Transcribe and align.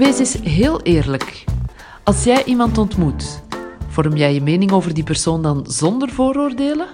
Wees 0.00 0.18
eens 0.18 0.36
heel 0.42 0.80
eerlijk. 0.82 1.44
Als 2.02 2.24
jij 2.24 2.44
iemand 2.44 2.78
ontmoet, 2.78 3.42
vorm 3.88 4.16
jij 4.16 4.34
je 4.34 4.40
mening 4.40 4.72
over 4.72 4.94
die 4.94 5.04
persoon 5.04 5.42
dan 5.42 5.64
zonder 5.68 6.08
vooroordelen? 6.08 6.86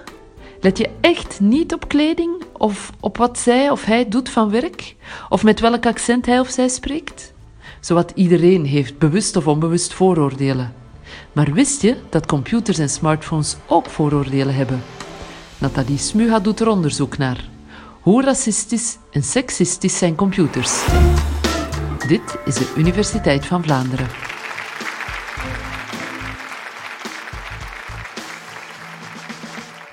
Let 0.61 0.77
je 0.77 0.89
echt 1.01 1.39
niet 1.39 1.73
op 1.73 1.87
kleding 1.87 2.43
of 2.57 2.91
op 2.99 3.17
wat 3.17 3.39
zij 3.39 3.69
of 3.69 3.85
hij 3.85 4.07
doet 4.07 4.29
van 4.29 4.49
werk? 4.49 4.95
Of 5.29 5.43
met 5.43 5.59
welk 5.59 5.85
accent 5.85 6.25
hij 6.25 6.39
of 6.39 6.49
zij 6.49 6.67
spreekt? 6.67 7.33
Zowat 7.79 8.11
iedereen 8.15 8.65
heeft 8.65 8.97
bewust 8.97 9.35
of 9.35 9.47
onbewust 9.47 9.93
vooroordelen. 9.93 10.73
Maar 11.31 11.53
wist 11.53 11.81
je 11.81 11.95
dat 12.09 12.25
computers 12.25 12.77
en 12.77 12.89
smartphones 12.89 13.55
ook 13.67 13.85
vooroordelen 13.89 14.55
hebben? 14.55 14.83
Nathalie 15.57 15.97
Smuha 15.97 16.39
doet 16.39 16.59
er 16.59 16.67
onderzoek 16.67 17.17
naar. 17.17 17.49
Hoe 18.01 18.23
racistisch 18.23 18.97
en 19.11 19.23
seksistisch 19.23 19.97
zijn 19.97 20.15
computers? 20.15 20.85
Dit 22.07 22.37
is 22.45 22.55
de 22.55 22.73
Universiteit 22.77 23.45
van 23.45 23.63
Vlaanderen. 23.63 24.07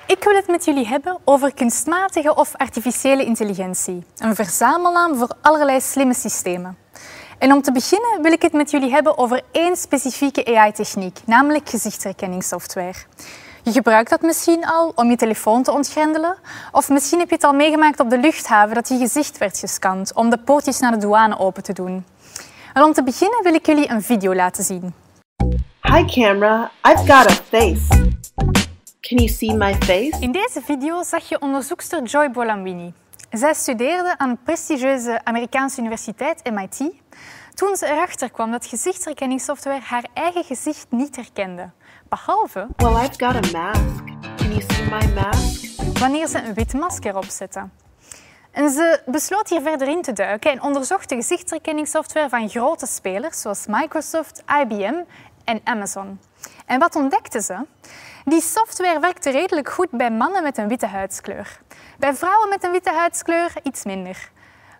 Ik 0.07 0.23
wil 0.23 0.35
het 0.35 0.47
met 0.47 0.65
jullie 0.65 0.87
hebben 0.87 1.17
over 1.23 1.53
kunstmatige 1.53 2.35
of 2.35 2.55
artificiële 2.55 3.25
intelligentie, 3.25 4.03
een 4.17 4.35
verzamelnaam 4.35 5.15
voor 5.15 5.31
allerlei 5.41 5.81
slimme 5.81 6.13
systemen. 6.13 6.77
En 7.37 7.51
om 7.51 7.61
te 7.61 7.71
beginnen 7.71 8.21
wil 8.21 8.31
ik 8.31 8.41
het 8.41 8.53
met 8.53 8.71
jullie 8.71 8.91
hebben 8.91 9.17
over 9.17 9.41
één 9.51 9.75
specifieke 9.75 10.57
AI-techniek, 10.57 11.19
namelijk 11.25 11.69
gezichtsherkenningssoftware. 11.69 12.95
Je 13.65 13.71
gebruikt 13.71 14.09
dat 14.09 14.21
misschien 14.21 14.65
al 14.65 14.91
om 14.95 15.09
je 15.09 15.15
telefoon 15.15 15.63
te 15.63 15.71
ontgrendelen, 15.71 16.35
of 16.71 16.89
misschien 16.89 17.19
heb 17.19 17.29
je 17.29 17.35
het 17.35 17.43
al 17.43 17.53
meegemaakt 17.53 17.99
op 17.99 18.09
de 18.09 18.17
luchthaven 18.17 18.75
dat 18.75 18.87
je 18.87 18.97
gezicht 18.97 19.37
werd 19.37 19.57
gescand 19.57 20.13
om 20.13 20.29
de 20.29 20.37
poortjes 20.37 20.79
naar 20.79 20.91
de 20.91 20.97
douane 20.97 21.39
open 21.39 21.63
te 21.63 21.73
doen. 21.73 22.05
En 22.73 22.83
om 22.83 22.93
te 22.93 23.03
beginnen 23.03 23.43
wil 23.43 23.53
ik 23.53 23.65
jullie 23.65 23.89
een 23.89 24.01
video 24.01 24.35
laten 24.35 24.63
zien. 24.63 24.93
Hi 25.81 26.05
camera, 26.05 26.71
I've 26.83 27.13
got 27.13 27.31
a 27.31 27.35
face. 27.49 27.87
Can 28.99 29.17
you 29.17 29.27
see 29.27 29.55
my 29.55 29.75
face? 29.75 30.17
In 30.19 30.31
deze 30.31 30.61
video 30.65 31.03
zag 31.03 31.29
je 31.29 31.41
onderzoekster 31.41 32.03
Joy 32.03 32.31
Bolambini. 32.31 32.93
Zij 33.31 33.53
studeerde 33.53 34.17
aan 34.17 34.29
de 34.29 34.37
prestigieuze 34.43 35.19
Amerikaanse 35.23 35.79
universiteit 35.79 36.51
MIT 36.51 36.91
toen 37.55 37.75
ze 37.75 37.85
erachter 37.85 38.31
kwam 38.31 38.51
dat 38.51 38.65
gezichtsherkenningssoftware 38.65 39.81
haar 39.83 40.05
eigen 40.13 40.43
gezicht 40.43 40.85
niet 40.89 41.15
herkende. 41.15 41.69
Behalve... 42.09 42.67
Well, 42.75 43.03
I've 43.03 43.25
got 43.25 43.35
a 43.35 43.59
mask. 43.59 44.03
Can 44.35 44.51
you 44.51 44.61
see 44.67 44.83
my 44.83 45.13
mask? 45.13 45.99
Wanneer 45.99 46.27
ze 46.27 46.37
een 46.43 46.53
wit 46.53 46.73
masker 46.73 47.17
opzette. 47.17 47.69
En 48.51 48.69
ze 48.69 49.01
besloot 49.05 49.49
hier 49.49 49.61
verder 49.61 49.87
in 49.87 50.01
te 50.01 50.13
duiken 50.13 50.51
en 50.51 50.61
onderzocht 50.61 51.09
de 51.09 51.15
gezichtsherkenningssoftware 51.15 52.29
van 52.29 52.49
grote 52.49 52.85
spelers 52.85 53.41
zoals 53.41 53.65
Microsoft, 53.67 54.43
IBM 54.61 54.95
en 55.43 55.61
Amazon. 55.63 56.19
En 56.65 56.79
wat 56.79 56.95
ontdekte 56.95 57.41
ze? 57.41 57.57
Die 58.25 58.41
software 58.41 58.99
werkte 58.99 59.29
redelijk 59.29 59.69
goed 59.69 59.89
bij 59.89 60.11
mannen 60.11 60.43
met 60.43 60.57
een 60.57 60.67
witte 60.67 60.87
huidskleur. 60.87 61.59
Bij 61.99 62.13
vrouwen 62.13 62.49
met 62.49 62.63
een 62.63 62.71
witte 62.71 62.91
huidskleur 62.91 63.53
iets 63.63 63.83
minder. 63.83 64.31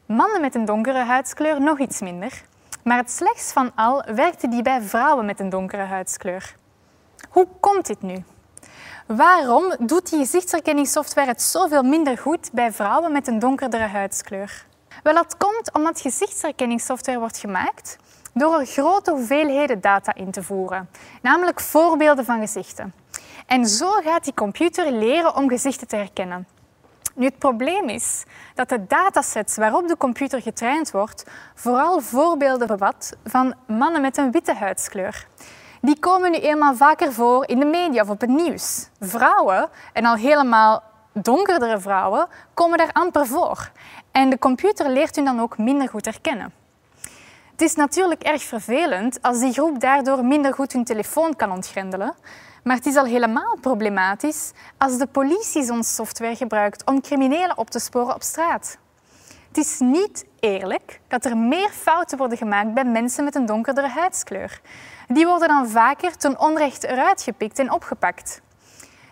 Mannen 0.06 0.42
met 0.42 0.56
een 0.56 0.66
donkere 0.66 1.04
huidskleur 1.04 1.62
nog 1.62 1.80
iets 1.80 2.02
minder. 2.02 2.44
Maar 2.86 2.98
het 2.98 3.12
slechtst 3.12 3.52
van 3.52 3.72
al 3.76 4.04
werkte 4.16 4.48
die 4.48 4.62
bij 4.62 4.82
vrouwen 4.82 5.26
met 5.26 5.40
een 5.40 5.50
donkere 5.50 5.84
huidskleur. 5.84 6.56
Hoe 7.30 7.48
komt 7.60 7.86
dit 7.86 8.02
nu? 8.02 8.24
Waarom 9.08 9.76
doet 9.80 10.10
die 10.10 10.20
gezichtsherkenningssoftware 10.20 11.28
het 11.28 11.42
zoveel 11.42 11.84
minder 11.84 12.18
goed 12.18 12.50
bij 12.52 12.72
vrouwen 12.72 13.12
met 13.12 13.28
een 13.28 13.40
donkerdere 13.40 13.88
huidskleur? 13.88 14.66
Wel, 15.04 15.14
dat 15.14 15.38
komt 15.38 15.74
omdat 15.74 16.02
gezichtsherkenningssoftware 16.02 17.20
wordt 17.20 17.38
gemaakt 17.38 17.98
door 18.34 18.60
er 18.60 18.66
grote 18.66 19.12
hoeveelheden 19.12 19.82
data 19.82 20.14
in 20.14 20.32
te 20.32 20.44
voeren, 20.44 20.90
namelijk 21.22 21.60
voorbeelden 21.60 22.26
van 22.26 22.40
gezichten. 22.40 22.94
En 23.46 23.66
zo 23.66 23.90
gaat 23.90 24.24
die 24.24 24.34
computer 24.34 24.92
leren 24.92 25.36
om 25.36 25.50
gezichten 25.50 25.88
te 25.88 25.96
herkennen. 25.96 26.48
Nu, 27.16 27.26
het 27.26 27.38
probleem 27.38 27.90
is 27.90 28.24
dat 28.54 28.70
de 28.70 28.86
datasets 28.88 29.56
waarop 29.56 29.88
de 29.88 29.98
computer 29.98 30.42
getraind 30.42 30.92
wordt 30.92 31.24
vooral 31.54 32.02
voorbeelden 32.02 32.68
bevat 32.68 33.16
van 33.24 33.54
mannen 33.68 34.02
met 34.02 34.18
een 34.18 34.32
witte 34.32 34.54
huidskleur. 34.54 35.28
Die 35.82 36.00
komen 36.00 36.32
nu 36.32 36.38
eenmaal 36.38 36.76
vaker 36.76 37.14
voor 37.14 37.48
in 37.48 37.60
de 37.60 37.66
media 37.66 38.02
of 38.02 38.10
op 38.10 38.22
het 38.22 38.30
nieuws. 38.30 38.90
Vrouwen, 39.00 39.70
en 39.94 40.06
al 40.06 40.16
helemaal 40.16 40.84
donkerdere 41.14 41.80
vrouwen, 41.80 42.28
komen 42.54 42.78
daar 42.78 42.92
amper 42.92 43.28
voor. 43.28 43.72
En 44.12 44.30
de 44.30 44.40
computer 44.40 44.90
leert 44.90 45.16
hun 45.16 45.26
dan 45.26 45.40
ook 45.40 45.58
minder 45.58 45.90
goed 45.90 46.06
herkennen. 46.06 46.54
Het 47.52 47.62
is 47.62 47.76
natuurlijk 47.76 48.24
erg 48.24 48.44
vervelend 48.44 49.22
als 49.22 49.40
die 49.40 49.54
groep 49.54 49.80
daardoor 49.80 50.26
minder 50.26 50.54
goed 50.54 50.74
hun 50.74 50.84
telefoon 50.84 51.36
kan 51.36 51.52
ontgrendelen. 51.52 52.16
Maar 52.66 52.76
het 52.76 52.86
is 52.86 52.96
al 52.96 53.06
helemaal 53.06 53.58
problematisch 53.62 54.52
als 54.78 54.98
de 54.98 55.08
politie 55.08 55.64
zo'n 55.64 55.84
software 55.84 56.36
gebruikt 56.36 56.86
om 56.86 57.02
criminelen 57.02 57.58
op 57.58 57.70
te 57.70 57.80
sporen 57.80 58.16
op 58.16 58.24
straat. 58.24 58.78
Het 59.48 59.58
is 59.58 59.80
niet 59.80 60.26
eerlijk 60.40 61.00
dat 61.08 61.26
er 61.26 61.38
meer 61.38 61.70
fouten 61.70 62.18
worden 62.18 62.38
gemaakt 62.38 62.74
bij 62.74 62.86
mensen 62.86 63.24
met 63.24 63.36
een 63.36 63.46
donkerdere 63.46 63.88
huidskleur. 63.88 64.62
Die 65.08 65.26
worden 65.26 65.48
dan 65.48 65.68
vaker 65.68 66.18
ten 66.18 66.40
onrechte 66.40 66.88
eruit 66.88 67.22
gepikt 67.22 67.60
en 67.60 67.72
opgepakt. 67.72 68.42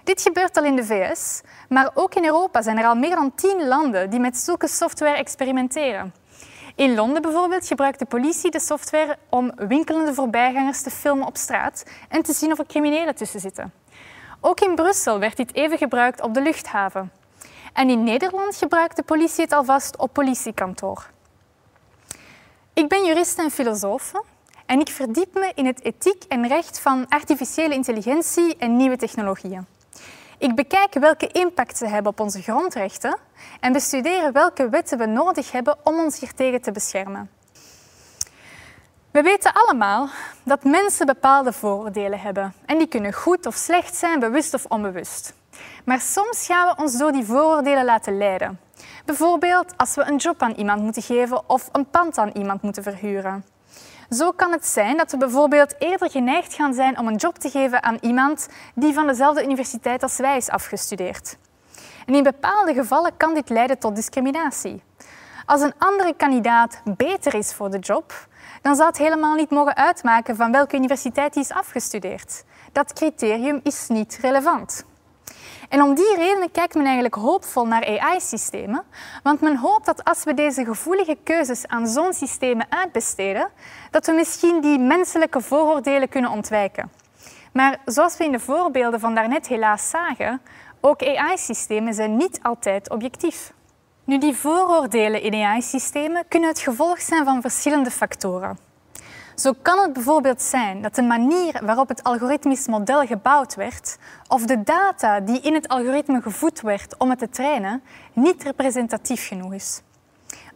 Dit 0.03 0.21
gebeurt 0.21 0.57
al 0.57 0.63
in 0.63 0.75
de 0.75 0.85
VS, 0.85 1.41
maar 1.69 1.91
ook 1.93 2.15
in 2.15 2.25
Europa 2.25 2.61
zijn 2.61 2.77
er 2.77 2.85
al 2.85 2.95
meer 2.95 3.15
dan 3.15 3.35
tien 3.35 3.67
landen 3.67 4.09
die 4.09 4.19
met 4.19 4.37
zulke 4.37 4.67
software 4.67 5.17
experimenteren. 5.17 6.13
In 6.75 6.95
Londen 6.95 7.21
bijvoorbeeld 7.21 7.67
gebruikt 7.67 7.99
de 7.99 8.05
politie 8.05 8.51
de 8.51 8.59
software 8.59 9.17
om 9.29 9.51
winkelende 9.55 10.13
voorbijgangers 10.13 10.81
te 10.81 10.89
filmen 10.89 11.27
op 11.27 11.37
straat 11.37 11.85
en 12.09 12.23
te 12.23 12.33
zien 12.33 12.51
of 12.51 12.59
er 12.59 12.65
criminelen 12.65 13.15
tussen 13.15 13.39
zitten. 13.39 13.73
Ook 14.39 14.59
in 14.59 14.75
Brussel 14.75 15.19
werd 15.19 15.37
dit 15.37 15.53
even 15.55 15.77
gebruikt 15.77 16.21
op 16.21 16.33
de 16.33 16.41
luchthaven. 16.41 17.11
En 17.73 17.89
in 17.89 18.03
Nederland 18.03 18.55
gebruikt 18.55 18.95
de 18.95 19.03
politie 19.03 19.43
het 19.43 19.53
alvast 19.53 19.97
op 19.97 20.13
politiekantoor. 20.13 21.09
Ik 22.73 22.87
ben 22.87 23.05
jurist 23.05 23.39
en 23.39 23.51
filosoof 23.51 24.11
en 24.65 24.79
ik 24.79 24.89
verdiep 24.89 25.33
me 25.33 25.51
in 25.55 25.65
het 25.65 25.83
ethiek 25.83 26.23
en 26.27 26.47
recht 26.47 26.79
van 26.79 27.07
artificiële 27.07 27.73
intelligentie 27.73 28.57
en 28.57 28.75
nieuwe 28.75 28.97
technologieën. 28.97 29.72
Ik 30.43 30.55
bekijk 30.55 30.93
welke 30.93 31.27
impact 31.27 31.77
ze 31.77 31.87
hebben 31.87 32.11
op 32.11 32.19
onze 32.19 32.41
grondrechten 32.41 33.17
en 33.59 33.73
bestudeer 33.73 34.31
welke 34.31 34.69
wetten 34.69 34.97
we 34.97 35.05
nodig 35.05 35.51
hebben 35.51 35.77
om 35.83 35.99
ons 35.99 36.19
hiertegen 36.19 36.61
te 36.61 36.71
beschermen. 36.71 37.29
We 39.11 39.21
weten 39.21 39.53
allemaal 39.53 40.09
dat 40.43 40.63
mensen 40.63 41.05
bepaalde 41.05 41.53
vooroordelen 41.53 42.19
hebben 42.19 42.53
en 42.65 42.77
die 42.77 42.87
kunnen 42.87 43.13
goed 43.13 43.45
of 43.45 43.55
slecht 43.55 43.95
zijn, 43.95 44.19
bewust 44.19 44.53
of 44.53 44.65
onbewust. 44.65 45.33
Maar 45.85 46.01
soms 46.01 46.45
gaan 46.45 46.67
we 46.67 46.81
ons 46.81 46.97
door 46.97 47.11
die 47.11 47.25
vooroordelen 47.25 47.85
laten 47.85 48.17
leiden. 48.17 48.59
Bijvoorbeeld 49.05 49.77
als 49.77 49.95
we 49.95 50.03
een 50.03 50.17
job 50.17 50.41
aan 50.41 50.53
iemand 50.53 50.81
moeten 50.81 51.01
geven 51.01 51.49
of 51.49 51.69
een 51.71 51.89
pand 51.89 52.17
aan 52.17 52.31
iemand 52.33 52.61
moeten 52.61 52.83
verhuren. 52.83 53.52
Zo 54.13 54.31
kan 54.31 54.51
het 54.51 54.65
zijn 54.65 54.97
dat 54.97 55.11
we 55.11 55.17
bijvoorbeeld 55.17 55.75
eerder 55.79 56.09
geneigd 56.09 56.53
gaan 56.53 56.73
zijn 56.73 56.99
om 56.99 57.07
een 57.07 57.15
job 57.15 57.37
te 57.37 57.49
geven 57.49 57.83
aan 57.83 57.97
iemand 58.01 58.47
die 58.75 58.93
van 58.93 59.07
dezelfde 59.07 59.43
universiteit 59.43 60.03
als 60.03 60.17
wij 60.17 60.37
is 60.37 60.49
afgestudeerd. 60.49 61.37
En 62.05 62.15
in 62.15 62.23
bepaalde 62.23 62.73
gevallen 62.73 63.17
kan 63.17 63.33
dit 63.33 63.49
leiden 63.49 63.79
tot 63.79 63.95
discriminatie. 63.95 64.83
Als 65.45 65.61
een 65.61 65.73
andere 65.77 66.13
kandidaat 66.15 66.81
beter 66.97 67.33
is 67.33 67.53
voor 67.53 67.69
de 67.69 67.79
job, 67.79 68.27
dan 68.61 68.75
zal 68.75 68.85
het 68.85 68.97
helemaal 68.97 69.35
niet 69.35 69.49
mogen 69.49 69.75
uitmaken 69.75 70.35
van 70.35 70.51
welke 70.51 70.75
universiteit 70.75 71.33
hij 71.33 71.43
is 71.43 71.51
afgestudeerd. 71.51 72.43
Dat 72.71 72.93
criterium 72.93 73.59
is 73.63 73.87
niet 73.87 74.17
relevant. 74.21 74.85
En 75.73 75.81
om 75.81 75.95
die 75.95 76.15
reden 76.15 76.51
kijkt 76.51 76.73
men 76.73 76.83
eigenlijk 76.83 77.15
hoopvol 77.15 77.67
naar 77.67 77.99
AI-systemen, 77.99 78.83
want 79.23 79.41
men 79.41 79.57
hoopt 79.57 79.85
dat 79.85 80.03
als 80.03 80.23
we 80.23 80.33
deze 80.33 80.65
gevoelige 80.65 81.17
keuzes 81.23 81.67
aan 81.67 81.87
zo'n 81.87 82.13
systemen 82.13 82.65
uitbesteden, 82.69 83.49
dat 83.91 84.05
we 84.05 84.11
misschien 84.11 84.61
die 84.61 84.79
menselijke 84.79 85.41
vooroordelen 85.41 86.09
kunnen 86.09 86.31
ontwijken. 86.31 86.91
Maar 87.53 87.77
zoals 87.85 88.17
we 88.17 88.23
in 88.23 88.31
de 88.31 88.39
voorbeelden 88.39 88.99
van 88.99 89.15
daarnet 89.15 89.47
helaas 89.47 89.89
zagen, 89.89 90.41
ook 90.81 91.03
AI-systemen 91.03 91.93
zijn 91.93 92.17
niet 92.17 92.39
altijd 92.41 92.89
objectief. 92.89 93.53
Nu, 94.03 94.17
die 94.17 94.35
vooroordelen 94.35 95.21
in 95.21 95.43
AI-systemen 95.43 96.23
kunnen 96.27 96.49
het 96.49 96.59
gevolg 96.59 97.01
zijn 97.01 97.25
van 97.25 97.41
verschillende 97.41 97.91
factoren. 97.91 98.57
Zo 99.35 99.53
kan 99.61 99.79
het 99.79 99.93
bijvoorbeeld 99.93 100.41
zijn 100.41 100.81
dat 100.81 100.95
de 100.95 101.01
manier 101.01 101.59
waarop 101.65 101.87
het 101.87 102.03
algoritmisch 102.03 102.67
model 102.67 103.05
gebouwd 103.05 103.55
werd 103.55 103.97
of 104.27 104.45
de 104.45 104.63
data 104.63 105.19
die 105.19 105.41
in 105.41 105.53
het 105.53 105.67
algoritme 105.67 106.21
gevoed 106.21 106.61
werd 106.61 106.97
om 106.97 107.09
het 107.09 107.19
te 107.19 107.29
trainen 107.29 107.83
niet 108.13 108.43
representatief 108.43 109.27
genoeg 109.27 109.53
is. 109.53 109.81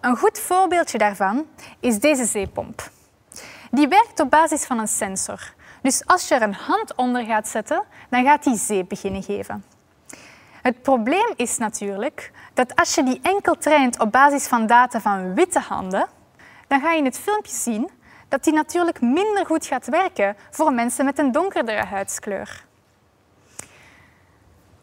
Een 0.02 0.18
goed 0.18 0.40
voorbeeldje 0.40 0.98
daarvan 0.98 1.46
is 1.80 2.00
deze 2.00 2.26
zeepomp. 2.26 2.90
Die 3.72 3.88
werkt 3.88 4.20
op 4.20 4.30
basis 4.30 4.66
van 4.66 4.80
een 4.80 4.88
sensor. 4.88 5.54
Dus 5.82 6.06
als 6.06 6.28
je 6.28 6.36
er 6.36 6.42
een 6.42 6.54
hand 6.54 6.96
onder 6.96 7.26
gaat 7.26 7.48
zetten, 7.48 7.84
dan 8.10 8.24
gaat 8.24 8.44
die 8.44 8.58
zeep 8.58 8.90
beginnen 8.90 9.24
geven. 9.24 9.64
Het 10.62 10.82
probleem 10.82 11.34
is 11.36 11.58
natuurlijk 11.58 12.32
dat 12.54 12.76
als 12.76 12.96
je 12.96 13.04
die 13.04 13.20
enkel 13.22 13.56
traint 13.56 14.00
op 14.00 14.12
basis 14.12 14.48
van 14.48 14.68
data 14.68 15.02
van 15.02 15.34
witte 15.34 15.60
handen, 15.60 16.08
dan 16.68 16.82
ga 16.82 16.92
je 16.92 16.98
in 16.98 17.06
het 17.06 17.20
filmpje 17.20 17.56
zien 17.56 17.90
dat 18.28 18.44
die 18.44 18.54
natuurlijk 18.54 19.02
minder 19.02 19.46
goed 19.46 19.66
gaat 19.66 19.88
werken 19.88 20.36
voor 20.50 20.74
mensen 20.74 21.06
met 21.06 21.20
een 21.20 21.32
donkerdere 21.32 21.86
huidskleur. 21.86 22.66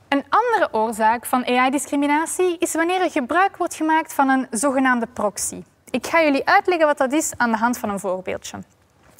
Een 0.08 0.25
andere 0.29 0.69
oorzaak 0.73 1.26
van 1.26 1.46
AI-discriminatie 1.46 2.58
is 2.58 2.75
wanneer 2.75 3.00
er 3.00 3.11
gebruik 3.11 3.56
wordt 3.56 3.75
gemaakt 3.75 4.12
van 4.12 4.29
een 4.29 4.46
zogenaamde 4.50 5.06
proxy. 5.06 5.62
Ik 5.91 6.06
ga 6.06 6.23
jullie 6.23 6.46
uitleggen 6.46 6.87
wat 6.87 6.99
dat 6.99 7.12
is 7.12 7.32
aan 7.37 7.50
de 7.50 7.56
hand 7.56 7.79
van 7.79 7.88
een 7.88 8.00
voorbeeldje. 8.00 8.58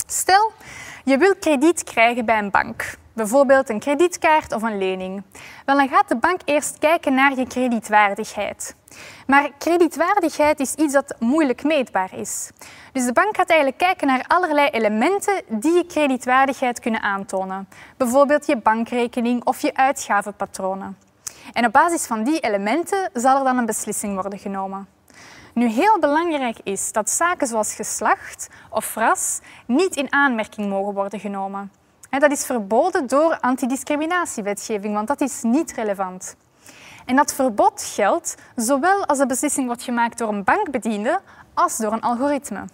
Stel, 0.06 0.53
je 1.05 1.19
wilt 1.19 1.38
krediet 1.38 1.85
krijgen 1.85 2.25
bij 2.25 2.38
een 2.38 2.50
bank, 2.50 2.97
bijvoorbeeld 3.14 3.69
een 3.69 3.78
kredietkaart 3.78 4.52
of 4.52 4.62
een 4.62 4.78
lening. 4.78 5.22
Wel, 5.64 5.76
dan 5.76 5.88
gaat 5.88 6.08
de 6.08 6.16
bank 6.16 6.40
eerst 6.44 6.78
kijken 6.78 7.14
naar 7.14 7.38
je 7.38 7.46
kredietwaardigheid. 7.46 8.75
Maar 9.26 9.50
kredietwaardigheid 9.58 10.61
is 10.61 10.75
iets 10.75 10.93
dat 10.93 11.14
moeilijk 11.19 11.62
meetbaar 11.64 12.19
is. 12.19 12.50
Dus 12.93 13.05
de 13.05 13.12
bank 13.12 13.37
gaat 13.37 13.49
eigenlijk 13.49 13.78
kijken 13.78 14.06
naar 14.06 14.25
allerlei 14.26 14.69
elementen 14.69 15.43
die 15.49 15.72
je 15.72 15.87
kredietwaardigheid 15.87 16.81
kunnen 16.81 17.02
aantonen. 17.02 17.69
Bijvoorbeeld 17.96 18.46
je 18.46 18.56
bankrekening 18.56 19.44
of 19.44 19.61
je 19.61 19.75
uitgavenpatronen. 19.75 20.96
En 21.52 21.66
op 21.66 21.72
basis 21.72 22.06
van 22.06 22.25
die 22.25 22.40
elementen 22.40 23.11
zal 23.12 23.38
er 23.38 23.44
dan 23.44 23.58
een 23.58 23.66
beslissing 23.66 24.14
worden 24.20 24.38
genomen. 24.38 24.88
Nu, 25.55 25.69
heel 25.69 25.99
belangrijk 25.99 26.58
is 26.62 26.93
dat 26.93 27.11
zaken 27.11 27.46
zoals 27.46 27.75
geslacht 27.75 28.49
of 28.70 28.94
ras 28.94 29.40
niet 29.66 29.96
in 29.96 30.12
aanmerking 30.12 30.69
mogen 30.69 30.94
worden 30.94 31.20
genomen. 31.20 31.72
Dat 32.19 32.31
is 32.31 32.46
verboden 32.46 33.06
door 33.06 33.38
antidiscriminatiewetgeving, 33.40 34.94
want 34.94 35.08
dat 35.08 35.20
is 35.20 35.43
niet 35.43 35.72
relevant. 35.72 36.37
En 37.06 37.16
dat 37.16 37.34
verbod 37.34 37.82
geldt 37.94 38.34
zowel 38.56 39.06
als 39.06 39.19
de 39.19 39.26
beslissing 39.26 39.66
wordt 39.66 39.82
gemaakt 39.82 40.19
door 40.19 40.28
een 40.28 40.44
bankbediende 40.44 41.20
als 41.55 41.76
door 41.76 41.93
een 41.93 42.00
algoritme. 42.00 42.64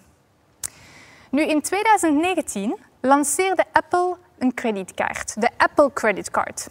Nu, 1.30 1.42
in 1.42 1.60
2019 1.60 2.76
lanceerde 3.00 3.64
Apple 3.72 4.16
een 4.38 4.54
kredietkaart, 4.54 5.40
de 5.40 5.50
Apple 5.56 5.92
Credit 5.92 6.30
Card. 6.30 6.68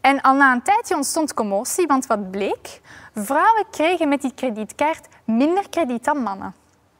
En 0.00 0.20
al 0.20 0.34
na 0.34 0.52
een 0.52 0.62
tijdje 0.62 0.96
ontstond 0.96 1.34
commotie, 1.34 1.86
want 1.86 2.06
wat 2.06 2.30
bleek? 2.30 2.80
Vrouwen 3.14 3.64
kregen 3.70 4.08
met 4.08 4.22
die 4.22 4.34
kredietkaart 4.34 5.06
minder 5.24 5.68
krediet 5.68 6.04
dan 6.04 6.18
mannen. 6.18 6.54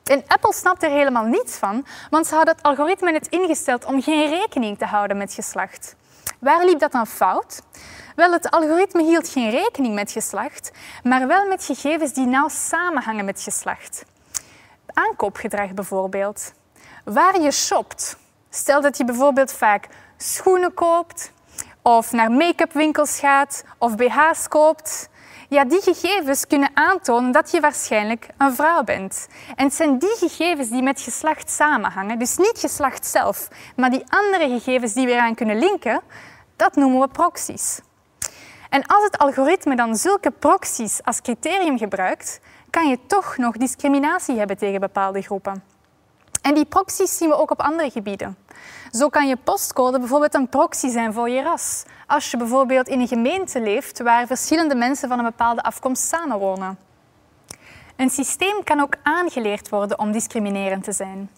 En 0.05 0.25
Apple 0.27 0.53
snapte 0.53 0.87
er 0.87 0.93
helemaal 0.93 1.25
niets 1.25 1.57
van, 1.57 1.87
want 2.11 2.27
ze 2.27 2.35
hadden 2.35 2.55
het 2.55 2.65
algoritme 2.65 3.11
net 3.11 3.27
ingesteld 3.27 3.85
om 3.85 4.03
geen 4.03 4.29
rekening 4.31 4.79
te 4.79 4.85
houden 4.85 5.17
met 5.17 5.35
geslacht. 5.35 5.97
Waar 6.39 6.65
liep 6.65 6.79
dat 6.79 6.93
dan 6.93 7.07
fout? 7.07 7.63
Wel, 8.17 8.33
het 8.33 8.51
algoritme 8.51 9.03
hield 9.03 9.29
geen 9.29 9.51
rekening 9.51 9.95
met 9.95 10.13
geslacht, 10.13 10.71
maar 11.03 11.27
wel 11.27 11.47
met 11.49 11.65
gegevens 11.65 12.13
die 12.13 12.27
nauw 12.27 12.49
samenhangen 12.49 13.25
met 13.25 13.41
geslacht. 13.41 14.05
Aankoopgedrag 14.87 15.75
bijvoorbeeld. 15.75 16.53
Waar 17.05 17.41
je 17.41 17.51
shopt. 17.51 18.17
Stel 18.51 18.81
dat 18.81 18.97
je 18.97 19.05
bijvoorbeeld 19.05 19.53
vaak 19.53 19.89
schoenen 20.17 20.75
koopt, 20.75 21.33
of 21.83 22.13
naar 22.13 22.31
make-up 22.31 22.73
winkels 22.73 23.19
gaat, 23.19 23.65
of 23.79 23.97
BH's 23.97 24.49
koopt. 24.49 25.09
Ja, 25.55 25.65
die 25.65 25.83
gegevens 25.83 26.47
kunnen 26.47 26.71
aantonen 26.75 27.33
dat 27.33 27.51
je 27.51 27.61
waarschijnlijk 27.61 28.29
een 28.39 28.55
vrouw 28.55 28.83
bent. 28.83 29.29
En 29.57 29.65
het 29.65 29.75
zijn 29.75 29.99
die 29.99 30.17
gegevens 30.19 30.69
die 30.69 30.83
met 30.83 31.01
geslacht 31.01 31.51
samenhangen, 31.51 32.19
dus 32.19 32.37
niet 32.37 32.59
geslacht 32.59 33.07
zelf, 33.07 33.49
maar 33.77 33.91
die 33.91 34.05
andere 34.09 34.49
gegevens 34.49 34.93
die 34.93 35.07
we 35.07 35.13
eraan 35.13 35.35
kunnen 35.35 35.59
linken, 35.59 36.01
dat 36.57 36.77
noemen 36.77 37.01
we 37.01 37.09
proxies. 37.09 37.81
En 38.71 38.87
als 38.87 39.05
het 39.05 39.19
algoritme 39.19 39.77
dan 39.77 39.97
zulke 39.97 40.31
proxies 40.31 41.03
als 41.05 41.21
criterium 41.21 41.79
gebruikt, 41.79 42.41
kan 42.71 42.89
je 42.89 42.99
toch 43.07 43.37
nog 43.37 43.57
discriminatie 43.57 44.39
hebben 44.39 44.59
tegen 44.59 44.81
bepaalde 44.81 45.23
groepen. 45.23 45.63
En 46.43 46.55
die 46.55 46.65
proxies 46.65 47.17
zien 47.17 47.29
we 47.29 47.35
ook 47.35 47.51
op 47.51 47.61
andere 47.61 47.91
gebieden. 47.91 48.37
Zo 48.91 49.09
kan 49.09 49.29
je 49.29 49.37
postcode 49.37 49.99
bijvoorbeeld 49.99 50.35
een 50.35 50.49
proxy 50.49 50.89
zijn 50.89 51.13
voor 51.13 51.29
je 51.29 51.43
ras. 51.43 51.85
Als 52.15 52.31
je 52.31 52.37
bijvoorbeeld 52.37 52.89
in 52.89 53.01
een 53.01 53.09
gemeente 53.09 53.61
leeft 53.61 54.03
waar 54.03 54.27
verschillende 54.27 54.75
mensen 54.75 55.09
van 55.09 55.19
een 55.19 55.25
bepaalde 55.25 55.63
afkomst 55.63 56.03
samenwonen. 56.03 56.79
Een 57.97 58.11
systeem 58.11 58.65
kan 58.65 58.81
ook 58.81 58.95
aangeleerd 59.03 59.69
worden 59.69 59.99
om 59.99 60.13
discriminerend 60.13 60.85
te 60.85 60.93
zijn. 60.93 61.31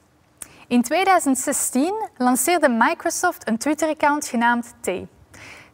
In 0.69 0.83
2016 0.83 1.95
lanceerde 2.17 2.69
Microsoft 2.69 3.49
een 3.49 3.59
Twitter-account 3.59 4.27
genaamd 4.27 4.75
T. 4.81 4.91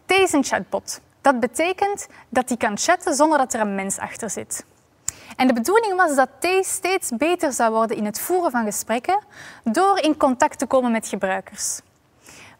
T 0.07 0.11
is 0.13 0.33
een 0.33 0.45
chatbot. 0.45 1.01
Dat 1.21 1.41
betekent 1.41 2.09
dat 2.29 2.49
hij 2.49 2.57
kan 2.57 2.79
chatten 2.79 3.15
zonder 3.15 3.39
dat 3.39 3.55
er 3.55 3.61
een 3.61 3.75
mens 3.75 3.99
achter 3.99 4.31
zit. 4.31 4.65
En 5.37 5.47
de 5.47 5.53
bedoeling 5.53 5.97
was 5.97 6.17
dat 6.17 6.29
T 6.39 6.47
steeds 6.67 7.11
beter 7.17 7.53
zou 7.53 7.73
worden 7.73 7.97
in 7.97 8.05
het 8.05 8.21
voeren 8.21 8.51
van 8.51 8.65
gesprekken 8.65 9.19
door 9.65 9.99
in 9.99 10.17
contact 10.17 10.59
te 10.59 10.67
komen 10.67 10.93
met 10.93 11.09
gebruikers. 11.09 11.81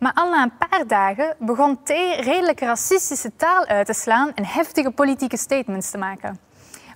Maar 0.03 0.13
al 0.15 0.31
na 0.31 0.43
een 0.43 0.69
paar 0.69 0.87
dagen 0.87 1.37
begon 1.39 1.83
T 1.83 1.89
redelijk 1.89 2.61
racistische 2.61 3.37
taal 3.37 3.67
uit 3.67 3.87
te 3.87 3.93
slaan 3.93 4.35
en 4.35 4.47
heftige 4.47 4.91
politieke 4.91 5.37
statements 5.37 5.91
te 5.91 5.99
maken. 5.99 6.39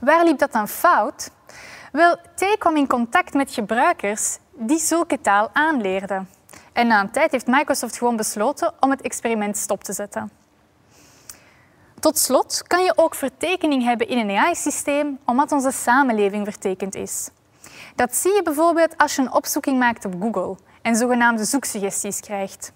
Waar 0.00 0.24
liep 0.24 0.38
dat 0.38 0.52
dan 0.52 0.68
fout? 0.68 1.30
Wel, 1.92 2.16
T 2.34 2.58
kwam 2.58 2.76
in 2.76 2.86
contact 2.86 3.34
met 3.34 3.52
gebruikers 3.52 4.38
die 4.52 4.78
zulke 4.78 5.20
taal 5.20 5.50
aanleerden. 5.52 6.28
En 6.72 6.86
na 6.86 7.00
een 7.00 7.10
tijd 7.10 7.30
heeft 7.30 7.46
Microsoft 7.46 7.98
gewoon 7.98 8.16
besloten 8.16 8.72
om 8.80 8.90
het 8.90 9.02
experiment 9.02 9.56
stop 9.56 9.84
te 9.84 9.92
zetten. 9.92 10.30
Tot 12.00 12.18
slot 12.18 12.62
kan 12.66 12.84
je 12.84 12.92
ook 12.96 13.14
vertekening 13.14 13.84
hebben 13.84 14.08
in 14.08 14.18
een 14.18 14.36
AI-systeem 14.36 15.18
omdat 15.24 15.52
onze 15.52 15.70
samenleving 15.70 16.44
vertekend 16.44 16.94
is. 16.94 17.28
Dat 17.94 18.16
zie 18.16 18.34
je 18.34 18.42
bijvoorbeeld 18.42 18.98
als 18.98 19.16
je 19.16 19.22
een 19.22 19.32
opzoeking 19.32 19.78
maakt 19.78 20.04
op 20.04 20.14
Google 20.20 20.56
en 20.82 20.96
zogenaamde 20.96 21.44
zoeksuggesties 21.44 22.20
krijgt. 22.20 22.72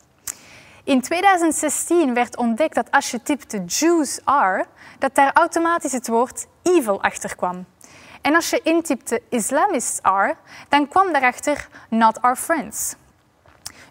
In 0.91 1.01
2016 1.01 2.15
werd 2.15 2.37
ontdekt 2.37 2.75
dat 2.75 2.91
als 2.91 3.11
je 3.11 3.23
typte 3.23 3.65
Jews 3.65 4.21
are, 4.25 4.65
dat 4.99 5.15
daar 5.15 5.33
automatisch 5.33 5.93
het 5.93 6.09
woord 6.09 6.47
evil 6.63 7.03
achter 7.03 7.37
kwam. 7.37 7.65
En 8.21 8.35
als 8.35 8.51
je 8.51 8.61
intypte 8.63 9.23
Islamists 9.29 10.03
are, 10.03 10.35
dan 10.69 10.89
kwam 10.89 11.13
daarachter 11.13 11.69
not 11.89 12.23
our 12.23 12.37
friends. 12.37 12.95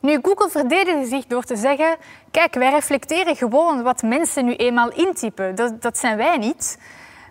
Nu, 0.01 0.19
Google 0.22 0.50
verdedigde 0.50 1.06
zich 1.06 1.25
door 1.25 1.44
te 1.44 1.56
zeggen: 1.56 1.98
kijk, 2.31 2.54
wij 2.54 2.69
reflecteren 2.69 3.36
gewoon 3.36 3.84
wat 3.84 4.01
mensen 4.01 4.46
nu 4.46 4.56
eenmaal 4.56 4.92
intypen. 4.92 5.56
Dat, 5.56 5.81
dat 5.81 5.98
zijn 5.98 6.18
wij 6.18 6.38
niet. 6.38 6.78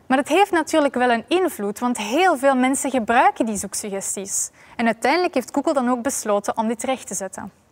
Maar 0.06 0.16
dat 0.16 0.28
heeft 0.28 0.50
natuurlijk 0.50 0.94
wel 0.94 1.10
een 1.10 1.24
invloed, 1.28 1.78
want 1.78 1.96
heel 1.96 2.36
veel 2.36 2.56
mensen 2.56 2.90
gebruiken 2.90 3.46
die 3.46 3.56
zoeksuggesties. 3.56 4.50
En 4.76 4.86
uiteindelijk 4.86 5.34
heeft 5.34 5.54
Google 5.54 5.72
dan 5.74 5.88
ook 5.88 6.02
besloten 6.02 6.56
om 6.56 6.68
dit 6.68 6.82
recht 6.82 7.06
te 7.06 7.14
zetten. 7.14 7.66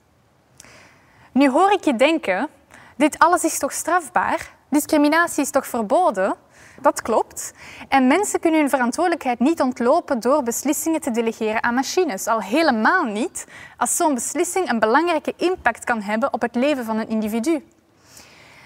Nu 1.37 1.51
hoor 1.51 1.73
ik 1.73 1.85
je 1.85 1.97
denken, 1.97 2.49
dit 2.97 3.19
alles 3.19 3.45
is 3.45 3.59
toch 3.59 3.73
strafbaar? 3.73 4.55
Discriminatie 4.69 5.43
is 5.43 5.51
toch 5.51 5.67
verboden? 5.67 6.35
Dat 6.81 7.03
klopt. 7.03 7.53
En 7.89 8.07
mensen 8.07 8.41
kunnen 8.41 8.61
hun 8.61 8.69
verantwoordelijkheid 8.69 9.39
niet 9.39 9.61
ontlopen 9.61 10.21
door 10.21 10.43
beslissingen 10.43 11.01
te 11.01 11.11
delegeren 11.11 11.63
aan 11.63 11.75
machines. 11.75 12.27
Al 12.27 12.41
helemaal 12.41 13.05
niet 13.05 13.47
als 13.77 13.97
zo'n 13.97 14.15
beslissing 14.15 14.71
een 14.71 14.79
belangrijke 14.79 15.35
impact 15.37 15.85
kan 15.85 16.01
hebben 16.01 16.33
op 16.33 16.43
het 16.43 16.55
leven 16.55 16.85
van 16.85 16.99
een 16.99 17.09
individu. 17.09 17.65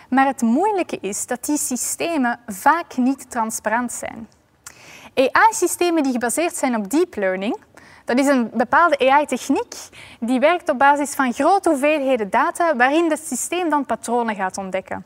Maar 0.08 0.26
het 0.26 0.42
moeilijke 0.42 0.98
is 1.00 1.26
dat 1.26 1.44
die 1.44 1.58
systemen 1.58 2.40
vaak 2.46 2.96
niet 2.96 3.30
transparant 3.30 3.92
zijn. 3.92 4.28
AI-systemen 5.14 6.02
die 6.02 6.12
gebaseerd 6.12 6.56
zijn 6.56 6.76
op 6.76 6.90
deep 6.90 7.16
learning, 7.16 7.56
dat 8.10 8.18
is 8.18 8.26
een 8.26 8.50
bepaalde 8.54 9.10
AI-techniek 9.10 9.74
die 10.20 10.40
werkt 10.40 10.68
op 10.68 10.78
basis 10.78 11.14
van 11.14 11.32
grote 11.32 11.68
hoeveelheden 11.68 12.30
data 12.30 12.76
waarin 12.76 13.10
het 13.10 13.26
systeem 13.26 13.70
dan 13.70 13.86
patronen 13.86 14.34
gaat 14.34 14.58
ontdekken. 14.58 15.04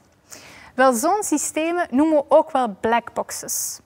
Wel, 0.75 0.92
zo'n 0.92 1.23
systemen 1.23 1.87
noemen 1.90 2.16
we 2.16 2.25
ook 2.28 2.50
wel 2.50 2.76
black 2.80 3.12
boxes. 3.12 3.80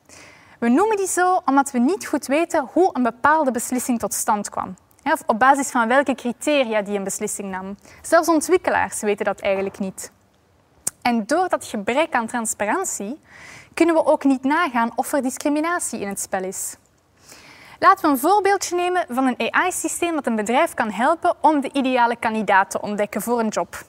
We 0.59 0.69
noemen 0.69 0.97
die 0.97 1.07
zo 1.07 1.41
omdat 1.45 1.71
we 1.71 1.79
niet 1.79 2.07
goed 2.07 2.27
weten 2.27 2.69
hoe 2.73 2.91
een 2.93 3.03
bepaalde 3.03 3.51
beslissing 3.51 3.99
tot 3.99 4.15
stand 4.15 4.49
kwam. 4.49 4.77
Of 5.05 5.23
op 5.27 5.39
basis 5.39 5.71
van 5.71 5.89
welke 5.89 6.15
criteria 6.15 6.83
die 6.83 6.97
een 6.97 7.05
beslissing 7.05 7.51
nam. 7.51 7.77
Zelfs 8.03 8.29
ontwikkelaars 8.29 9.01
weten 9.01 9.25
dat 9.25 9.41
eigenlijk 9.41 9.79
niet. 9.79 10.13
En 11.03 11.27
door 11.27 11.49
dat 11.49 11.65
gebrek 11.65 12.13
aan 12.13 12.27
transparantie 12.27 13.21
kunnen 13.75 13.95
we 13.95 14.05
ook 14.05 14.25
niet 14.25 14.45
nagaan 14.45 14.91
of 14.95 15.13
er 15.13 15.23
discriminatie 15.23 16.01
in 16.01 16.09
het 16.09 16.21
spel 16.21 16.43
is. 16.43 16.77
Laten 17.81 18.05
we 18.05 18.11
een 18.11 18.19
voorbeeldje 18.19 18.77
nemen 18.77 19.05
van 19.09 19.27
een 19.27 19.53
AI-systeem 19.53 20.15
dat 20.15 20.27
een 20.27 20.37
bedrijf 20.37 20.75
kan 20.75 20.91
helpen 20.91 21.35
om 21.41 21.61
de 21.61 21.73
ideale 21.73 22.17
kandidaat 22.17 22.71
te 22.71 22.81
ontdekken 22.81 23.23
voor 23.23 23.41
een 23.41 23.49
job. 23.49 23.83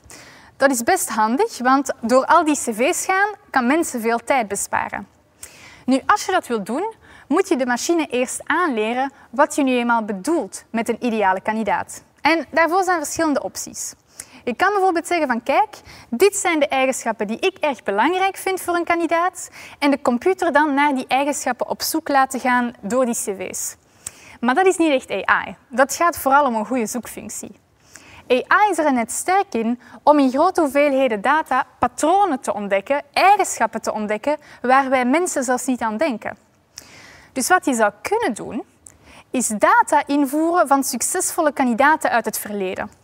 Dat 0.58 0.72
is 0.72 0.84
best 0.84 1.10
handig, 1.10 1.58
want 1.58 1.93
door 2.01 2.25
al 2.25 2.43
die 2.43 2.55
cv's 2.55 3.05
gaan 3.05 3.29
kan 3.50 3.67
mensen 3.67 4.01
veel 4.01 4.17
tijd 4.17 4.48
besparen. 4.48 5.08
Nu, 5.86 6.01
als 6.05 6.25
je 6.25 6.31
dat 6.31 6.48
wilt 6.48 6.65
doen, 6.65 6.93
moet 7.27 7.48
je 7.48 7.55
de 7.55 7.65
machine 7.65 8.08
eerst 8.08 8.41
aanleren 8.46 9.12
wat 9.29 9.55
je 9.55 9.63
nu 9.63 9.72
eenmaal 9.72 10.05
bedoelt 10.05 10.63
met 10.69 10.89
een 10.89 11.05
ideale 11.05 11.41
kandidaat. 11.41 12.03
En 12.22 12.46
daarvoor 12.51 12.84
zijn 12.84 13.00
verschillende 13.03 13.43
opties. 13.43 13.93
Je 14.50 14.56
kan 14.56 14.72
bijvoorbeeld 14.72 15.08
zeggen 15.08 15.27
van 15.27 15.44
kijk, 15.44 15.75
dit 16.10 16.36
zijn 16.36 16.60
de 16.60 16.68
eigenschappen 16.68 17.27
die 17.27 17.39
ik 17.39 17.58
erg 17.58 17.84
belangrijk 17.84 18.38
vind 18.38 18.62
voor 18.62 18.75
een 18.75 18.84
kandidaat 18.84 19.50
en 19.79 19.91
de 19.91 20.01
computer 20.01 20.51
dan 20.51 20.74
naar 20.74 20.96
die 20.96 21.08
eigenschappen 21.08 21.68
op 21.70 21.82
zoek 21.82 22.08
laten 22.08 22.39
gaan 22.39 22.74
door 22.82 23.06
die 23.06 23.15
cv's. 23.15 23.75
Maar 24.39 24.56
dat 24.56 24.65
is 24.65 24.77
niet 24.77 24.91
echt 24.91 25.25
AI. 25.25 25.56
Dat 25.68 25.96
gaat 25.96 26.18
vooral 26.18 26.46
om 26.46 26.56
een 26.56 26.65
goede 26.65 26.86
zoekfunctie. 26.86 27.51
AI 28.27 28.70
is 28.70 28.77
er 28.77 28.94
net 28.94 29.12
sterk 29.12 29.53
in 29.53 29.79
om 30.03 30.20
in 30.20 30.29
grote 30.29 30.62
hoeveelheden 30.62 31.22
data 31.22 31.65
patronen 31.79 32.39
te 32.39 32.53
ontdekken, 32.53 33.03
eigenschappen 33.13 33.82
te 33.82 33.94
ontdekken 33.94 34.38
waar 34.62 34.89
wij 34.89 35.06
mensen 35.06 35.44
zelfs 35.44 35.65
niet 35.65 35.82
aan 35.82 35.98
denken. 35.98 36.38
Dus 37.34 37.48
wat 37.48 37.65
je 37.65 37.74
zou 37.74 37.91
kunnen 38.01 38.34
doen, 38.34 38.63
is 39.32 39.48
data 39.48 40.03
invoeren 40.06 40.68
van 40.68 40.84
succesvolle 40.84 41.51
kandidaten 41.51 42.10
uit 42.10 42.25
het 42.25 42.38
verleden. 42.38 42.99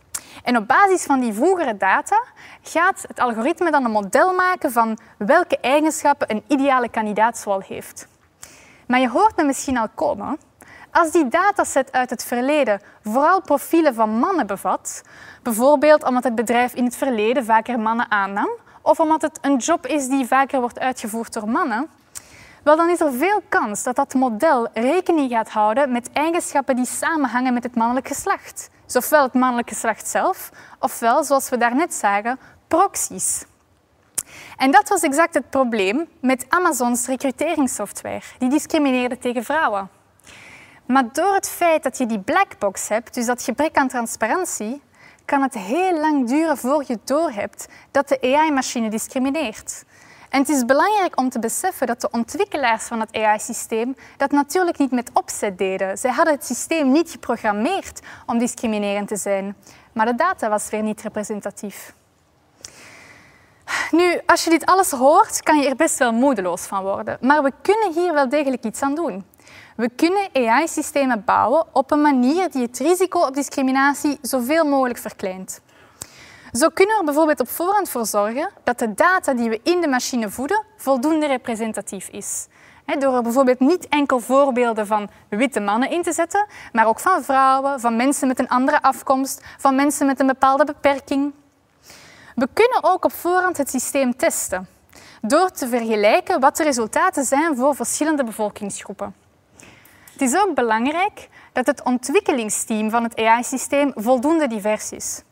En 0.46 0.56
op 0.56 0.66
basis 0.66 1.02
van 1.02 1.20
die 1.20 1.32
vroegere 1.32 1.76
data 1.76 2.22
gaat 2.62 3.04
het 3.08 3.20
algoritme 3.20 3.70
dan 3.70 3.84
een 3.84 3.90
model 3.90 4.34
maken 4.34 4.72
van 4.72 4.98
welke 5.18 5.58
eigenschappen 5.60 6.30
een 6.30 6.44
ideale 6.46 6.88
kandidaat 6.88 7.46
heeft. 7.68 8.08
Maar 8.86 9.00
je 9.00 9.08
hoort 9.08 9.36
me 9.36 9.44
misschien 9.44 9.78
al 9.78 9.88
komen. 9.94 10.38
Als 10.90 11.10
die 11.10 11.28
dataset 11.28 11.92
uit 11.92 12.10
het 12.10 12.24
verleden 12.24 12.80
vooral 13.02 13.40
profielen 13.40 13.94
van 13.94 14.10
mannen 14.10 14.46
bevat, 14.46 15.02
bijvoorbeeld 15.42 16.04
omdat 16.04 16.24
het 16.24 16.34
bedrijf 16.34 16.74
in 16.74 16.84
het 16.84 16.96
verleden 16.96 17.44
vaker 17.44 17.78
mannen 17.78 18.10
aannam, 18.10 18.50
of 18.82 19.00
omdat 19.00 19.22
het 19.22 19.38
een 19.40 19.56
job 19.56 19.86
is 19.86 20.08
die 20.08 20.26
vaker 20.26 20.60
wordt 20.60 20.78
uitgevoerd 20.78 21.32
door 21.32 21.48
mannen, 21.48 21.88
wel, 22.62 22.76
dan 22.76 22.88
is 22.88 23.00
er 23.00 23.12
veel 23.12 23.42
kans 23.48 23.82
dat 23.82 23.96
dat 23.96 24.14
model 24.14 24.68
rekening 24.72 25.30
gaat 25.30 25.48
houden 25.48 25.92
met 25.92 26.10
eigenschappen 26.12 26.76
die 26.76 26.86
samenhangen 26.86 27.54
met 27.54 27.62
het 27.62 27.74
mannelijk 27.74 28.08
geslacht. 28.08 28.70
Zowel 28.86 29.22
het 29.22 29.34
mannelijk 29.34 29.68
geslacht 29.68 30.08
zelf, 30.08 30.50
ofwel, 30.78 31.24
zoals 31.24 31.48
we 31.48 31.56
daarnet 31.56 31.94
zagen, 31.94 32.38
proxies. 32.68 33.44
En 34.56 34.70
dat 34.70 34.88
was 34.88 35.02
exact 35.02 35.34
het 35.34 35.50
probleem 35.50 36.08
met 36.20 36.46
Amazons 36.48 37.06
recruteringssoftware. 37.06 38.22
Die 38.38 38.48
discrimineerde 38.48 39.18
tegen 39.18 39.44
vrouwen. 39.44 39.90
Maar 40.86 41.12
door 41.12 41.34
het 41.34 41.48
feit 41.48 41.82
dat 41.82 41.98
je 41.98 42.06
die 42.06 42.20
blackbox 42.20 42.88
hebt, 42.88 43.14
dus 43.14 43.26
dat 43.26 43.42
gebrek 43.42 43.76
aan 43.76 43.88
transparantie, 43.88 44.82
kan 45.24 45.42
het 45.42 45.54
heel 45.54 46.00
lang 46.00 46.28
duren 46.28 46.56
voor 46.56 46.84
je 46.86 46.98
doorhebt 47.04 47.68
dat 47.90 48.08
de 48.08 48.20
AI-machine 48.20 48.88
discrimineert. 48.88 49.84
En 50.28 50.40
het 50.40 50.48
is 50.48 50.64
belangrijk 50.64 51.18
om 51.18 51.30
te 51.30 51.38
beseffen 51.38 51.86
dat 51.86 52.00
de 52.00 52.10
ontwikkelaars 52.10 52.84
van 52.84 53.00
het 53.00 53.16
AI-systeem 53.16 53.96
dat 54.16 54.30
natuurlijk 54.30 54.78
niet 54.78 54.90
met 54.90 55.10
opzet 55.12 55.58
deden. 55.58 55.98
Zij 55.98 56.10
hadden 56.10 56.34
het 56.34 56.44
systeem 56.44 56.92
niet 56.92 57.10
geprogrammeerd 57.10 58.00
om 58.26 58.38
discriminerend 58.38 59.08
te 59.08 59.16
zijn, 59.16 59.56
maar 59.92 60.06
de 60.06 60.14
data 60.14 60.48
was 60.48 60.70
weer 60.70 60.82
niet 60.82 61.02
representatief. 61.02 61.94
Nu, 63.90 64.20
als 64.26 64.44
je 64.44 64.50
dit 64.50 64.66
alles 64.66 64.90
hoort, 64.90 65.42
kan 65.42 65.58
je 65.58 65.68
er 65.68 65.76
best 65.76 65.98
wel 65.98 66.12
moedeloos 66.12 66.62
van 66.62 66.82
worden. 66.82 67.18
Maar 67.20 67.42
we 67.42 67.52
kunnen 67.62 67.92
hier 67.92 68.12
wel 68.12 68.28
degelijk 68.28 68.64
iets 68.64 68.82
aan 68.82 68.94
doen. 68.94 69.24
We 69.76 69.90
kunnen 69.96 70.28
AI-systemen 70.32 71.24
bouwen 71.24 71.64
op 71.72 71.90
een 71.90 72.00
manier 72.00 72.50
die 72.50 72.62
het 72.62 72.78
risico 72.78 73.20
op 73.20 73.34
discriminatie 73.34 74.18
zoveel 74.22 74.64
mogelijk 74.64 74.98
verkleint. 74.98 75.60
Zo 76.52 76.68
kunnen 76.68 76.94
we 76.94 77.00
er 77.00 77.04
bijvoorbeeld 77.04 77.40
op 77.40 77.48
voorhand 77.48 77.88
voor 77.88 78.06
zorgen 78.06 78.50
dat 78.64 78.78
de 78.78 78.94
data 78.94 79.34
die 79.34 79.50
we 79.50 79.60
in 79.62 79.80
de 79.80 79.88
machine 79.88 80.30
voeden 80.30 80.64
voldoende 80.76 81.26
representatief 81.26 82.08
is. 82.08 82.46
Door 82.98 83.14
er 83.14 83.22
bijvoorbeeld 83.22 83.60
niet 83.60 83.88
enkel 83.88 84.20
voorbeelden 84.20 84.86
van 84.86 85.10
witte 85.28 85.60
mannen 85.60 85.90
in 85.90 86.02
te 86.02 86.12
zetten, 86.12 86.46
maar 86.72 86.86
ook 86.86 87.00
van 87.00 87.22
vrouwen, 87.22 87.80
van 87.80 87.96
mensen 87.96 88.28
met 88.28 88.38
een 88.38 88.48
andere 88.48 88.82
afkomst, 88.82 89.44
van 89.58 89.74
mensen 89.74 90.06
met 90.06 90.20
een 90.20 90.26
bepaalde 90.26 90.64
beperking. 90.64 91.32
We 92.34 92.48
kunnen 92.52 92.78
ook 92.82 93.04
op 93.04 93.12
voorhand 93.12 93.56
het 93.56 93.70
systeem 93.70 94.16
testen 94.16 94.68
door 95.22 95.50
te 95.50 95.68
vergelijken 95.68 96.40
wat 96.40 96.56
de 96.56 96.62
resultaten 96.62 97.24
zijn 97.24 97.56
voor 97.56 97.74
verschillende 97.74 98.24
bevolkingsgroepen. 98.24 99.14
Het 100.12 100.20
is 100.20 100.36
ook 100.36 100.54
belangrijk 100.54 101.28
dat 101.52 101.66
het 101.66 101.82
ontwikkelingsteam 101.82 102.90
van 102.90 103.02
het 103.02 103.16
AI-systeem 103.16 103.92
voldoende 103.94 104.46
divers 104.46 104.92
is. 104.92 105.22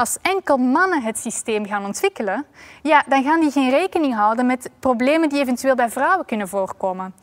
Als 0.00 0.18
enkel 0.22 0.56
mannen 0.56 1.02
het 1.02 1.18
systeem 1.18 1.66
gaan 1.66 1.84
ontwikkelen, 1.84 2.46
ja, 2.82 3.04
dan 3.08 3.22
gaan 3.22 3.40
die 3.40 3.50
geen 3.50 3.70
rekening 3.70 4.14
houden 4.14 4.46
met 4.46 4.70
problemen 4.78 5.28
die 5.28 5.40
eventueel 5.40 5.74
bij 5.74 5.90
vrouwen 5.90 6.26
kunnen 6.26 6.48
voorkomen. 6.48 7.14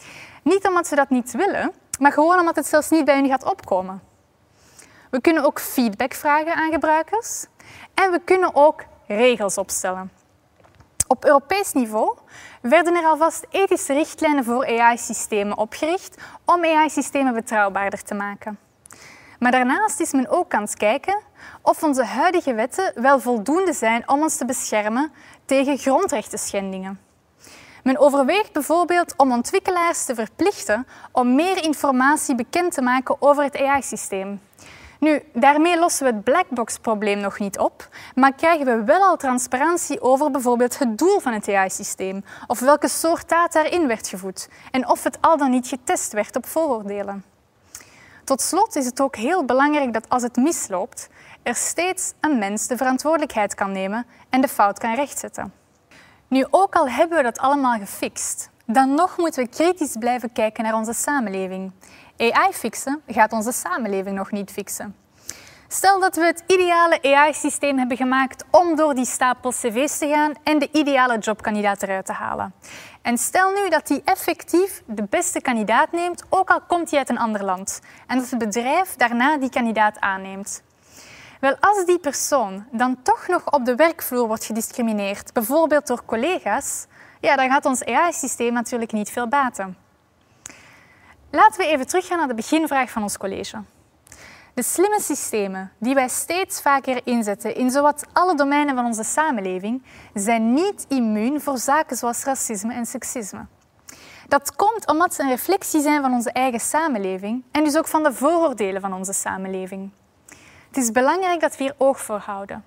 Niet 0.44 0.68
omdat 0.68 0.88
ze 0.88 0.96
dat 0.96 1.10
niet 1.10 1.32
willen, 1.32 1.72
maar 2.00 2.12
gewoon 2.12 2.40
omdat 2.40 2.56
het 2.56 2.68
zelfs 2.68 2.90
niet 2.90 3.06
bij 3.06 3.16
hen 3.16 3.28
gaat 3.28 3.44
opkomen. 3.44 4.02
We 5.10 5.22
kunnen 5.22 5.46
ook 5.46 5.60
feedback 5.60 6.14
vragen 6.14 6.56
aan 6.56 6.72
gebruikers 6.72 7.46
en 7.94 8.12
we 8.12 8.22
kunnen 8.26 8.56
ook 8.56 8.84
regels 9.08 9.58
opstellen. 9.58 10.12
Op 11.08 11.26
Europees 11.26 11.74
niveau 11.74 12.18
werden 12.62 12.96
er 12.96 13.06
alvast 13.06 13.46
ethische 13.50 13.94
richtlijnen 13.94 14.44
voor 14.44 14.80
AI-systemen 14.80 15.58
opgericht 15.58 16.22
om 16.46 16.66
AI-systemen 16.66 17.34
betrouwbaarder 17.34 18.04
te 18.04 18.14
maken. 18.14 18.60
Maar 19.40 19.52
daarnaast 19.52 20.00
is 20.00 20.12
men 20.12 20.30
ook 20.30 20.54
aan 20.54 20.62
het 20.62 20.76
kijken 20.76 21.27
of 21.62 21.84
onze 21.84 22.04
huidige 22.04 22.54
wetten 22.54 22.92
wel 22.96 23.20
voldoende 23.20 23.74
zijn 23.74 24.10
om 24.10 24.22
ons 24.22 24.38
te 24.38 24.46
beschermen 24.46 25.12
tegen 25.46 25.78
grondrechtenschendingen. 25.78 27.00
Men 27.84 27.98
overweegt 27.98 28.54
bijvoorbeeld 28.54 29.14
om 29.18 29.32
ontwikkelaars 29.32 30.06
te 30.06 30.16
verplichten 30.16 30.88
om 31.12 31.36
meer 31.36 31.64
informatie 31.64 32.36
bekend 32.36 32.74
te 32.74 32.82
maken 32.82 33.16
over 33.20 33.44
het 33.44 33.58
AI-systeem. 33.58 34.40
Nu, 35.00 35.22
daarmee 35.34 35.80
lossen 35.80 36.06
we 36.06 36.14
het 36.14 36.24
blackbox-probleem 36.24 37.20
nog 37.20 37.40
niet 37.40 37.58
op, 37.58 37.90
maar 38.16 38.34
krijgen 38.34 38.66
we 38.66 38.84
wel 38.84 39.02
al 39.02 39.18
transparantie 39.18 40.02
over 40.02 40.32
bijvoorbeeld 40.32 40.80
het 40.80 40.98
doel 40.98 41.20
van 41.20 41.34
het 41.34 41.48
AI-systeem 41.50 42.24
of 42.48 42.60
welke 42.60 42.88
soort 42.88 43.30
data 43.30 43.64
erin 43.64 43.88
werd 43.88 44.08
gevoed 44.08 44.50
en 44.72 44.90
of 44.90 45.04
het 45.04 45.18
al 45.22 45.38
dan 45.38 45.50
niet 45.50 45.68
getest 45.68 46.14
werd 46.14 46.36
op 46.36 46.46
vooroordelen. 46.46 47.24
Tot 48.28 48.42
slot 48.42 48.76
is 48.76 48.86
het 48.86 49.02
ook 49.02 49.16
heel 49.16 49.46
belangrijk 49.46 49.94
dat 49.94 50.10
als 50.10 50.24
het 50.24 50.36
misloopt, 50.36 51.10
er 51.44 51.56
steeds 51.56 52.14
een 52.20 52.38
mens 52.38 52.68
de 52.68 52.78
verantwoordelijkheid 52.78 53.56
kan 53.56 53.72
nemen 53.72 54.06
en 54.30 54.42
de 54.42 54.48
fout 54.48 54.80
kan 54.80 54.96
rechtzetten. 54.96 55.54
Nu, 56.28 56.46
ook 56.50 56.76
al 56.76 56.90
hebben 56.90 57.18
we 57.18 57.24
dat 57.24 57.38
allemaal 57.38 57.78
gefixt, 57.78 58.50
dan 58.66 58.94
nog 58.94 59.18
moeten 59.18 59.44
we 59.44 59.50
kritisch 59.50 59.96
blijven 60.00 60.32
kijken 60.32 60.64
naar 60.64 60.74
onze 60.74 60.94
samenleving. 60.94 61.72
AI 62.18 62.52
fixen 62.54 63.02
gaat 63.08 63.32
onze 63.32 63.52
samenleving 63.52 64.16
nog 64.16 64.32
niet 64.32 64.52
fixen. 64.52 64.96
Stel 65.70 66.00
dat 66.00 66.16
we 66.16 66.26
het 66.26 66.44
ideale 66.48 67.02
AI-systeem 67.02 67.78
hebben 67.78 67.98
gemaakt 67.98 68.46
om 68.52 68.76
door 68.76 68.96
die 68.96 69.06
stapel 69.06 69.52
cv's 69.52 69.98
te 69.98 70.08
gaan 70.08 70.34
en 70.44 70.60
de 70.60 70.70
ideale 70.72 71.18
jobkandidaat 71.18 71.84
eruit 71.84 72.06
te 72.06 72.12
halen. 72.12 72.54
En 73.02 73.18
stel 73.18 73.52
nu 73.52 73.70
dat 73.70 73.88
die 73.88 74.02
effectief 74.06 74.84
de 74.86 75.04
beste 75.10 75.42
kandidaat 75.42 75.92
neemt, 75.92 76.24
ook 76.30 76.50
al 76.50 76.62
komt 76.62 76.90
hij 76.90 77.00
uit 77.00 77.10
een 77.10 77.18
ander 77.18 77.44
land. 77.44 77.82
En 78.08 78.18
dat 78.18 78.30
het 78.30 78.40
bedrijf 78.40 78.96
daarna 78.96 79.38
die 79.38 79.50
kandidaat 79.50 80.00
aanneemt. 80.00 80.64
Wel, 81.40 81.56
als 81.60 81.86
die 81.86 82.00
persoon 82.00 82.66
dan 82.72 83.02
toch 83.02 83.28
nog 83.28 83.52
op 83.52 83.66
de 83.66 83.76
werkvloer 83.76 84.28
wordt 84.28 84.46
gediscrimineerd, 84.46 85.34
bijvoorbeeld 85.34 85.88
door 85.88 86.06
collega's, 86.06 86.86
ja, 87.22 87.36
dan 87.36 87.50
gaat 87.50 87.66
ons 87.66 87.86
AI-systeem 87.86 88.54
natuurlijk 88.54 88.92
niet 88.92 89.10
veel 89.10 89.28
baten. 89.28 89.78
Laten 91.32 91.62
we 91.62 91.68
even 91.68 91.88
teruggaan 91.88 92.18
naar 92.18 92.28
de 92.28 92.34
beginvraag 92.34 92.90
van 92.90 93.02
ons 93.02 93.18
college. 93.18 93.64
De 94.58 94.64
slimme 94.64 95.02
systemen 95.02 95.72
die 95.80 95.94
wij 95.94 96.08
steeds 96.08 96.62
vaker 96.62 97.02
inzetten 97.04 97.56
in 97.56 97.72
zowat 97.72 98.06
alle 98.14 98.36
domeinen 98.36 98.76
van 98.76 98.86
onze 98.86 99.04
samenleving, 99.04 99.84
zijn 100.14 100.54
niet 100.54 100.86
immuun 100.88 101.42
voor 101.42 101.58
zaken 101.58 101.98
zoals 101.98 102.24
racisme 102.24 102.74
en 102.74 102.86
seksisme. 102.86 103.46
Dat 104.28 104.56
komt 104.56 104.88
omdat 104.88 105.14
ze 105.14 105.22
een 105.22 105.30
reflectie 105.30 105.82
zijn 105.82 106.02
van 106.02 106.14
onze 106.14 106.32
eigen 106.32 106.60
samenleving 106.60 107.44
en 107.52 107.64
dus 107.64 107.78
ook 107.78 107.88
van 107.88 108.04
de 108.04 108.14
vooroordelen 108.14 108.82
van 108.82 108.94
onze 108.94 109.14
samenleving. 109.14 109.92
Het 110.68 110.78
is 110.78 110.92
belangrijk 110.92 111.40
dat 111.40 111.58
we 111.58 111.64
hier 111.64 111.76
oog 111.78 112.00
voor 112.02 112.20
houden 112.20 112.64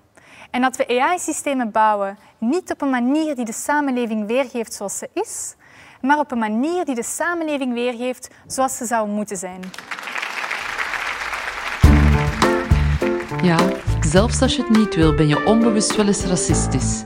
en 0.51 0.61
dat 0.61 0.75
we 0.75 1.01
AI-systemen 1.01 1.71
bouwen 1.71 2.17
niet 2.37 2.71
op 2.71 2.81
een 2.81 2.89
manier 2.89 3.35
die 3.35 3.45
de 3.45 3.53
samenleving 3.53 4.27
weergeeft 4.27 4.73
zoals 4.73 4.97
ze 4.97 5.09
is, 5.13 5.55
maar 6.01 6.19
op 6.19 6.31
een 6.31 6.39
manier 6.39 6.85
die 6.85 6.95
de 6.95 7.03
samenleving 7.03 7.73
weergeeft 7.73 8.29
zoals 8.47 8.77
ze 8.77 8.85
zou 8.85 9.07
moeten 9.07 9.37
zijn. 9.37 9.61
Ja, 13.43 13.57
zelfs 14.01 14.41
als 14.41 14.55
je 14.55 14.61
het 14.61 14.77
niet 14.77 14.95
wil, 14.95 15.13
ben 15.13 15.27
je 15.27 15.45
onbewust 15.45 15.95
wel 15.95 16.07
eens 16.07 16.25
racistisch. 16.25 17.03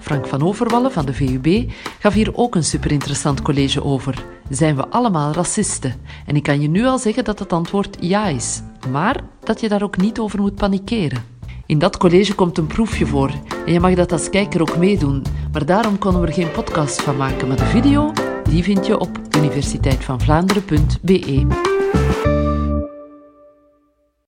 Frank 0.00 0.26
van 0.26 0.42
Overwallen 0.42 0.92
van 0.92 1.06
de 1.06 1.12
VUB 1.12 1.70
gaf 1.98 2.14
hier 2.14 2.36
ook 2.36 2.54
een 2.54 2.64
superinteressant 2.64 3.42
college 3.42 3.84
over. 3.84 4.24
Zijn 4.48 4.76
we 4.76 4.88
allemaal 4.88 5.32
racisten? 5.32 5.94
En 6.26 6.36
ik 6.36 6.42
kan 6.42 6.60
je 6.60 6.68
nu 6.68 6.84
al 6.84 6.98
zeggen 6.98 7.24
dat 7.24 7.38
het 7.38 7.52
antwoord 7.52 7.96
ja 8.00 8.26
is, 8.26 8.62
maar 8.90 9.20
dat 9.40 9.60
je 9.60 9.68
daar 9.68 9.82
ook 9.82 9.96
niet 9.96 10.18
over 10.18 10.40
moet 10.40 10.54
panikeren. 10.54 11.24
In 11.66 11.78
dat 11.78 11.96
college 11.96 12.34
komt 12.34 12.58
een 12.58 12.66
proefje 12.66 13.06
voor 13.06 13.30
en 13.66 13.72
je 13.72 13.80
mag 13.80 13.94
dat 13.94 14.12
als 14.12 14.30
kijker 14.30 14.60
ook 14.60 14.76
meedoen, 14.76 15.22
maar 15.52 15.66
daarom 15.66 15.98
konden 15.98 16.20
we 16.20 16.26
er 16.26 16.32
geen 16.32 16.50
podcast 16.50 17.02
van 17.02 17.16
maken. 17.16 17.48
Maar 17.48 17.56
de 17.56 17.64
video, 17.64 18.12
die 18.42 18.62
vind 18.62 18.86
je 18.86 18.98
op 18.98 19.18
universiteitvanvlaanderen.be. 19.36 21.75